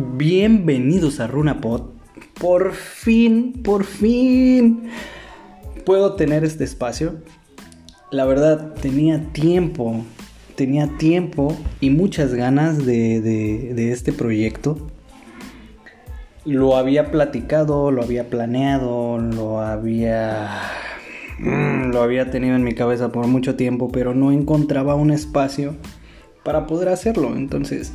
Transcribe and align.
Bienvenidos 0.00 1.18
a 1.18 1.26
RunaPod. 1.26 1.80
Por 2.40 2.72
fin, 2.72 3.52
por 3.64 3.82
fin 3.82 4.90
puedo 5.84 6.14
tener 6.14 6.44
este 6.44 6.62
espacio. 6.62 7.16
La 8.12 8.24
verdad, 8.24 8.74
tenía 8.74 9.32
tiempo, 9.32 10.04
tenía 10.54 10.86
tiempo 10.98 11.58
y 11.80 11.90
muchas 11.90 12.32
ganas 12.32 12.86
de, 12.86 13.90
este 13.90 14.12
proyecto. 14.12 14.78
Lo 16.44 16.76
había 16.76 17.10
platicado, 17.10 17.90
lo 17.90 18.00
había 18.00 18.30
planeado, 18.30 19.18
lo 19.18 19.60
había 19.60 20.60
mm, 21.40 21.90
lo 21.90 22.02
había 22.04 22.30
tenido 22.30 22.54
en 22.54 22.62
mi 22.62 22.76
cabeza 22.76 23.10
por 23.10 23.26
mucho 23.26 23.56
tiempo, 23.56 23.90
pero 23.90 24.14
no 24.14 24.30
encontraba 24.30 24.94
un 24.94 25.10
espacio 25.10 25.74
para 26.44 26.68
poder 26.68 26.88
hacerlo. 26.88 27.34
Entonces, 27.34 27.92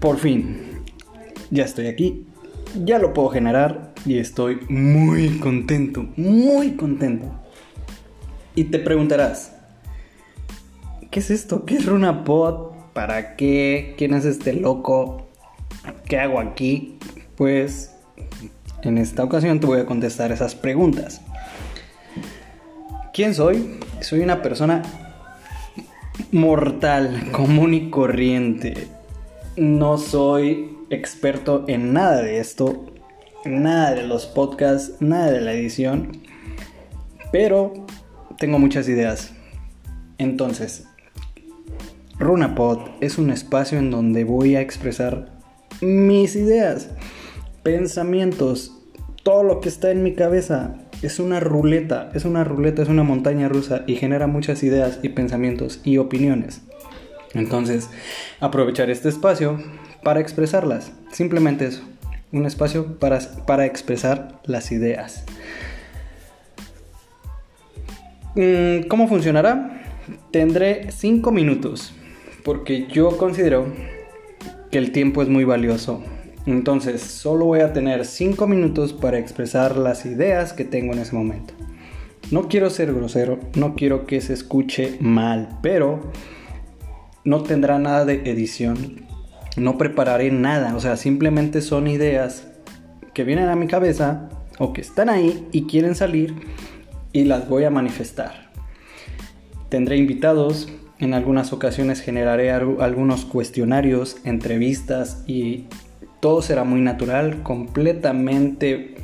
por 0.00 0.18
fin, 0.18 0.84
ya 1.50 1.64
estoy 1.64 1.88
aquí, 1.88 2.26
ya 2.84 2.98
lo 2.98 3.12
puedo 3.12 3.28
generar 3.30 3.92
y 4.04 4.18
estoy 4.18 4.60
muy 4.68 5.38
contento, 5.38 6.06
muy 6.16 6.72
contento. 6.72 7.26
Y 8.54 8.64
te 8.64 8.78
preguntarás, 8.78 9.52
¿qué 11.10 11.20
es 11.20 11.30
esto? 11.30 11.64
¿Qué 11.64 11.76
es 11.76 11.86
RunaPod? 11.86 12.72
¿Para 12.92 13.36
qué? 13.36 13.94
¿Quién 13.96 14.14
es 14.14 14.24
este 14.24 14.52
loco? 14.52 15.28
¿Qué 16.06 16.18
hago 16.18 16.40
aquí? 16.40 16.98
Pues 17.36 17.94
en 18.82 18.98
esta 18.98 19.24
ocasión 19.24 19.60
te 19.60 19.66
voy 19.66 19.80
a 19.80 19.86
contestar 19.86 20.32
esas 20.32 20.54
preguntas. 20.54 21.20
¿Quién 23.12 23.34
soy? 23.34 23.78
Soy 24.00 24.20
una 24.20 24.42
persona 24.42 24.82
mortal, 26.30 27.30
común 27.32 27.74
y 27.74 27.90
corriente 27.90 28.97
no 29.58 29.98
soy 29.98 30.76
experto 30.88 31.64
en 31.66 31.92
nada 31.92 32.22
de 32.22 32.38
esto, 32.38 32.86
nada 33.44 33.92
de 33.94 34.06
los 34.06 34.26
podcasts, 34.26 35.00
nada 35.00 35.32
de 35.32 35.40
la 35.40 35.52
edición, 35.52 36.12
pero 37.32 37.72
tengo 38.38 38.58
muchas 38.58 38.88
ideas. 38.88 39.32
Entonces, 40.18 40.86
RunaPod 42.18 42.88
es 43.00 43.18
un 43.18 43.30
espacio 43.30 43.78
en 43.78 43.90
donde 43.90 44.24
voy 44.24 44.54
a 44.54 44.60
expresar 44.60 45.30
mis 45.80 46.36
ideas, 46.36 46.90
pensamientos, 47.62 48.76
todo 49.24 49.42
lo 49.42 49.60
que 49.60 49.68
está 49.68 49.90
en 49.90 50.02
mi 50.02 50.14
cabeza. 50.14 50.76
Es 51.02 51.20
una 51.20 51.38
ruleta, 51.38 52.10
es 52.14 52.24
una 52.24 52.44
ruleta, 52.44 52.82
es 52.82 52.88
una 52.88 53.04
montaña 53.04 53.48
rusa 53.48 53.84
y 53.86 53.96
genera 53.96 54.26
muchas 54.26 54.62
ideas 54.62 55.00
y 55.02 55.10
pensamientos 55.10 55.80
y 55.84 55.98
opiniones. 55.98 56.62
Entonces, 57.34 57.88
aprovechar 58.40 58.90
este 58.90 59.08
espacio 59.08 59.62
para 60.02 60.20
expresarlas. 60.20 60.92
Simplemente 61.12 61.66
eso. 61.66 61.82
Un 62.32 62.46
espacio 62.46 62.98
para, 62.98 63.20
para 63.46 63.66
expresar 63.66 64.40
las 64.44 64.72
ideas. 64.72 65.24
Mm, 68.34 68.86
¿Cómo 68.88 69.08
funcionará? 69.08 69.82
Tendré 70.30 70.90
5 70.90 71.30
minutos. 71.32 71.92
Porque 72.44 72.86
yo 72.86 73.16
considero 73.16 73.66
que 74.70 74.78
el 74.78 74.92
tiempo 74.92 75.22
es 75.22 75.28
muy 75.28 75.44
valioso. 75.44 76.02
Entonces, 76.46 77.02
solo 77.02 77.46
voy 77.46 77.60
a 77.60 77.72
tener 77.72 78.06
5 78.06 78.46
minutos 78.46 78.92
para 78.92 79.18
expresar 79.18 79.76
las 79.76 80.06
ideas 80.06 80.52
que 80.52 80.64
tengo 80.64 80.92
en 80.92 81.00
ese 81.00 81.14
momento. 81.14 81.54
No 82.30 82.48
quiero 82.48 82.70
ser 82.70 82.92
grosero, 82.92 83.38
no 83.54 83.74
quiero 83.74 84.06
que 84.06 84.20
se 84.20 84.34
escuche 84.34 84.96
mal, 85.00 85.58
pero 85.62 86.00
no 87.28 87.42
tendrá 87.42 87.78
nada 87.78 88.06
de 88.06 88.22
edición, 88.30 89.06
no 89.58 89.76
prepararé 89.76 90.30
nada, 90.30 90.74
o 90.74 90.80
sea, 90.80 90.96
simplemente 90.96 91.60
son 91.60 91.86
ideas 91.86 92.48
que 93.12 93.22
vienen 93.22 93.50
a 93.50 93.54
mi 93.54 93.66
cabeza 93.66 94.30
o 94.58 94.72
que 94.72 94.80
están 94.80 95.10
ahí 95.10 95.46
y 95.52 95.66
quieren 95.66 95.94
salir 95.94 96.34
y 97.12 97.24
las 97.24 97.46
voy 97.46 97.64
a 97.64 97.70
manifestar. 97.70 98.50
Tendré 99.68 99.98
invitados, 99.98 100.72
en 100.98 101.12
algunas 101.12 101.52
ocasiones 101.52 102.00
generaré 102.00 102.50
algunos 102.50 103.26
cuestionarios, 103.26 104.16
entrevistas 104.24 105.22
y 105.26 105.66
todo 106.20 106.40
será 106.40 106.64
muy 106.64 106.80
natural, 106.80 107.42
completamente 107.42 108.94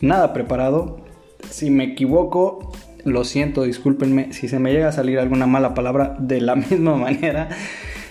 nada 0.00 0.32
preparado. 0.32 1.04
Si 1.48 1.70
me 1.70 1.84
equivoco, 1.84 2.72
lo 3.04 3.24
siento, 3.24 3.62
discúlpenme 3.62 4.32
si 4.32 4.48
se 4.48 4.58
me 4.58 4.72
llega 4.72 4.88
a 4.88 4.92
salir 4.92 5.18
alguna 5.18 5.46
mala 5.46 5.74
palabra 5.74 6.16
de 6.18 6.40
la 6.40 6.56
misma 6.56 6.96
manera. 6.96 7.48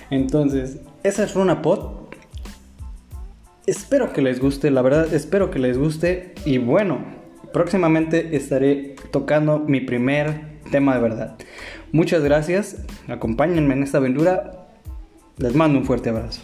Entonces, 0.10 0.80
esa 1.04 1.24
es 1.24 1.34
RunaPod. 1.34 2.08
Espero 3.66 4.14
que 4.14 4.22
les 4.22 4.40
guste, 4.40 4.72
la 4.72 4.82
verdad, 4.82 5.14
espero 5.14 5.52
que 5.52 5.60
les 5.60 5.78
guste. 5.78 6.34
Y 6.46 6.58
bueno, 6.58 7.00
próximamente 7.54 8.36
estaré 8.36 8.96
tocando 9.12 9.60
mi 9.60 9.82
primer 9.82 10.60
tema 10.72 10.96
de 10.96 11.02
verdad. 11.02 11.38
Muchas 11.92 12.24
gracias, 12.24 12.84
acompáñenme 13.08 13.74
en 13.74 13.84
esta 13.84 13.98
aventura. 13.98 14.68
Les 15.38 15.54
mando 15.54 15.80
un 15.80 15.86
fuerte 15.86 16.10
abrazo. 16.10 16.42